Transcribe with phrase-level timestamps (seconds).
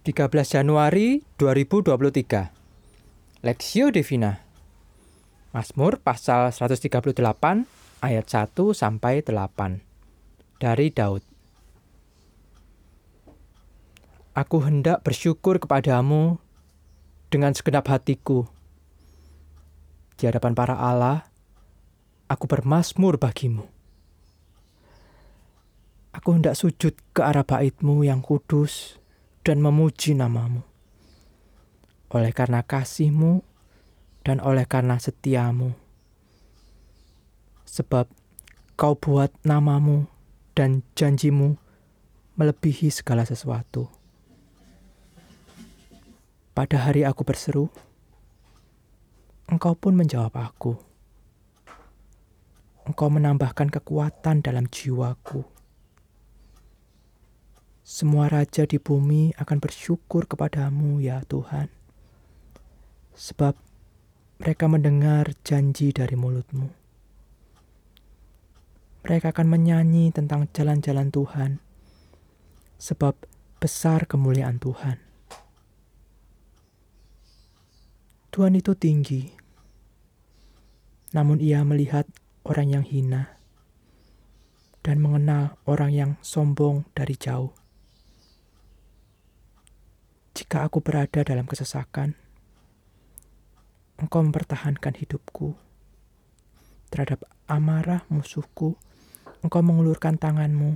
[0.00, 4.40] 13 Januari 2023 Lexio Divina.
[5.52, 7.20] Mazmur pasal 138
[8.00, 9.84] ayat 1 sampai 8
[10.56, 11.20] dari Daud.
[14.32, 16.40] Aku hendak bersyukur kepadamu
[17.28, 18.48] dengan segenap hatiku.
[20.16, 21.28] Di hadapan para Allah,
[22.24, 23.68] aku bermasmur bagimu.
[26.16, 28.99] Aku hendak sujud ke arah baitmu yang kudus
[29.50, 30.62] dan memuji namamu.
[32.14, 33.42] Oleh karena kasihmu
[34.22, 35.74] dan oleh karena setiamu.
[37.66, 38.06] Sebab
[38.78, 40.06] kau buat namamu
[40.54, 41.58] dan janjimu
[42.38, 43.90] melebihi segala sesuatu.
[46.54, 47.66] Pada hari aku berseru,
[49.50, 50.78] engkau pun menjawab aku.
[52.86, 55.42] Engkau menambahkan kekuatan dalam jiwaku
[57.90, 61.66] semua raja di bumi akan bersyukur kepadamu, ya Tuhan,
[63.18, 63.58] sebab
[64.38, 66.70] mereka mendengar janji dari mulutmu.
[69.02, 71.58] Mereka akan menyanyi tentang jalan-jalan Tuhan,
[72.78, 73.18] sebab
[73.58, 75.02] besar kemuliaan Tuhan.
[78.30, 79.34] Tuhan itu tinggi,
[81.10, 82.06] namun Ia melihat
[82.46, 83.34] orang yang hina
[84.86, 87.59] dan mengenal orang yang sombong dari jauh.
[90.50, 92.18] Jika aku berada dalam kesesakan,
[94.02, 95.54] engkau mempertahankan hidupku.
[96.90, 98.74] Terhadap amarah musuhku,
[99.46, 100.74] engkau mengulurkan tanganmu,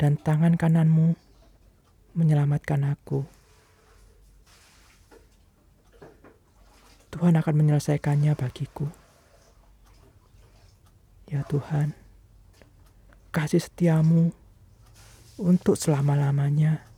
[0.00, 1.12] dan tangan kananmu
[2.16, 3.28] menyelamatkan aku.
[7.12, 8.88] Tuhan akan menyelesaikannya bagiku.
[11.28, 11.92] Ya Tuhan,
[13.28, 14.32] kasih setiamu
[15.36, 16.88] untuk selama-lamanya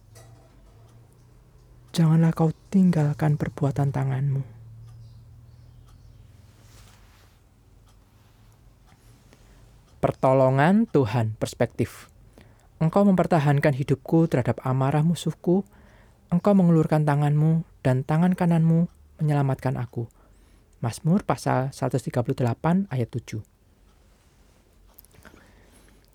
[1.93, 4.43] janganlah kau tinggalkan perbuatan tanganmu.
[10.03, 12.11] Pertolongan Tuhan perspektif.
[12.83, 15.63] Engkau mempertahankan hidupku terhadap amarah musuhku.
[16.33, 18.91] Engkau mengulurkan tanganmu dan tangan kananmu
[19.23, 20.11] menyelamatkan aku.
[20.83, 23.39] Mazmur pasal 138 ayat 7.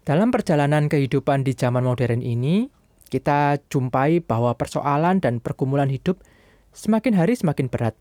[0.03, 2.67] Dalam perjalanan kehidupan di zaman modern ini,
[3.07, 6.19] kita jumpai bahwa persoalan dan pergumulan hidup
[6.75, 7.95] semakin hari semakin berat.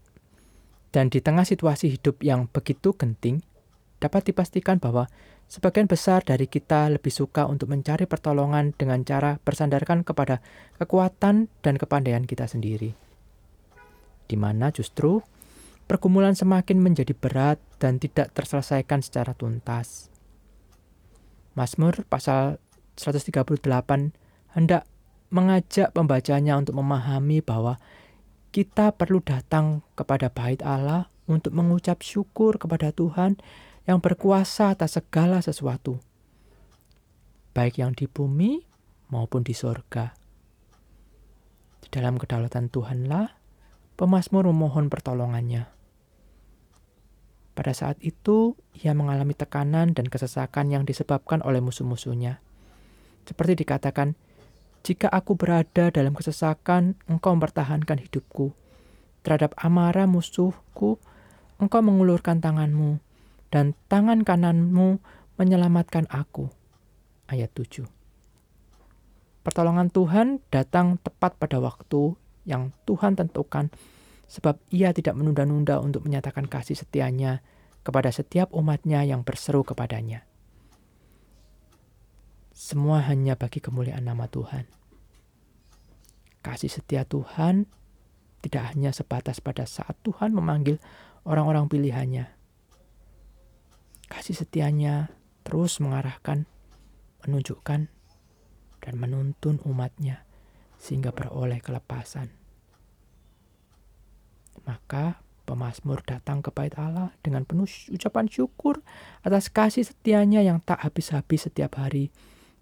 [0.94, 3.42] Dan di tengah situasi hidup yang begitu genting,
[3.98, 5.08] dapat dipastikan bahwa
[5.48, 10.44] sebagian besar dari kita lebih suka untuk mencari pertolongan dengan cara bersandarkan kepada
[10.80, 12.92] kekuatan dan kepandaian kita sendiri.
[14.26, 15.22] Di mana justru
[15.86, 20.10] pergumulan semakin menjadi berat dan tidak terselesaikan secara tuntas.
[21.56, 22.60] Mazmur pasal
[23.00, 23.56] 138
[24.56, 24.84] hendak
[25.30, 27.78] mengajak pembacanya untuk memahami bahwa
[28.54, 33.36] kita perlu datang kepada bait Allah untuk mengucap syukur kepada Tuhan
[33.86, 35.98] yang berkuasa atas segala sesuatu,
[37.54, 38.62] baik yang di bumi
[39.10, 40.14] maupun di sorga.
[41.82, 43.30] Di dalam kedaulatan Tuhanlah,
[43.94, 45.70] pemazmur memohon pertolongannya.
[47.56, 52.42] Pada saat itu, ia mengalami tekanan dan kesesakan yang disebabkan oleh musuh-musuhnya.
[53.24, 54.12] Seperti dikatakan,
[54.86, 58.54] jika aku berada dalam kesesakan, engkau mempertahankan hidupku.
[59.26, 61.02] Terhadap amarah musuhku,
[61.58, 63.02] engkau mengulurkan tanganmu,
[63.50, 65.02] dan tangan kananmu
[65.42, 66.54] menyelamatkan aku.
[67.26, 67.82] Ayat 7
[69.42, 72.14] Pertolongan Tuhan datang tepat pada waktu
[72.46, 73.74] yang Tuhan tentukan,
[74.30, 77.42] sebab ia tidak menunda-nunda untuk menyatakan kasih setianya
[77.82, 80.22] kepada setiap umatnya yang berseru kepadanya.
[82.66, 84.66] Semua hanya bagi kemuliaan nama Tuhan.
[86.42, 87.62] Kasih setia Tuhan
[88.42, 90.82] tidak hanya sebatas pada saat Tuhan memanggil
[91.22, 92.26] orang-orang pilihannya.
[94.10, 95.14] Kasih setianya
[95.46, 96.50] terus mengarahkan,
[97.22, 97.86] menunjukkan,
[98.82, 100.26] dan menuntun umatnya
[100.82, 102.34] sehingga beroleh kelepasan.
[104.66, 108.82] Maka pemazmur datang ke bait Allah dengan penuh ucapan syukur
[109.22, 112.10] atas kasih setianya yang tak habis-habis setiap hari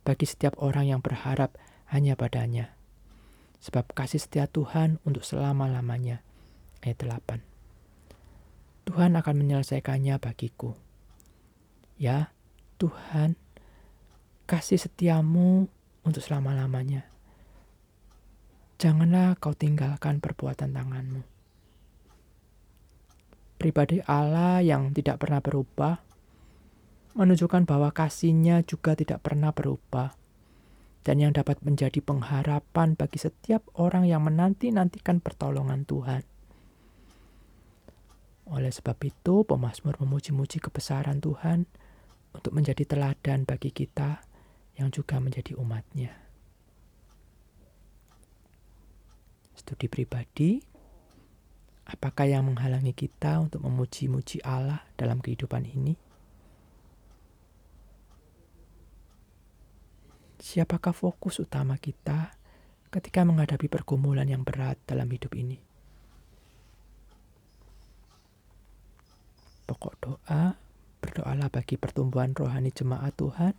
[0.04, 1.56] bagi setiap orang yang berharap
[1.88, 2.76] hanya padanya.
[3.64, 6.20] Sebab kasih setia Tuhan untuk selama-lamanya.
[6.84, 7.40] Ayat 8.
[8.84, 10.76] Tuhan akan menyelesaikannya bagiku.
[11.96, 12.28] Ya,
[12.76, 13.40] Tuhan,
[14.44, 15.72] kasih setiamu
[16.04, 17.08] untuk selama-lamanya.
[18.76, 21.24] Janganlah kau tinggalkan perbuatan tanganmu.
[23.56, 25.96] Pribadi Allah yang tidak pernah berubah
[27.14, 30.14] menunjukkan bahwa kasihnya juga tidak pernah berubah.
[31.04, 36.24] dan yang dapat menjadi pengharapan bagi setiap orang yang menanti-nantikan pertolongan Tuhan.
[38.48, 41.68] Oleh sebab itu, pemazmur memuji-muji kebesaran Tuhan
[42.32, 44.24] untuk menjadi teladan bagi kita
[44.80, 46.12] yang juga menjadi umatnya.
[49.60, 50.60] Studi pribadi,
[51.88, 56.03] apakah yang menghalangi kita untuk memuji-muji Allah dalam kehidupan ini?
[60.38, 62.34] Siapakah fokus utama kita
[62.90, 65.58] ketika menghadapi pergumulan yang berat dalam hidup ini?
[69.64, 70.58] Pokok doa,
[71.00, 73.54] berdoalah bagi pertumbuhan rohani jemaat Tuhan,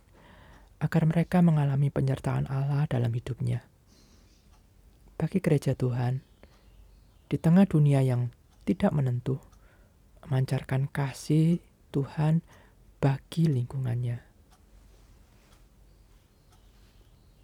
[0.78, 3.64] agar mereka mengalami penyertaan Allah dalam hidupnya.
[5.16, 6.20] Bagi gereja Tuhan,
[7.26, 8.30] di tengah dunia yang
[8.68, 9.40] tidak menentu,
[10.22, 11.58] memancarkan kasih
[11.90, 12.44] Tuhan
[13.00, 14.35] bagi lingkungannya.